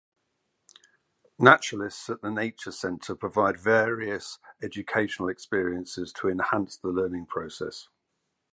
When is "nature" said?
2.31-2.71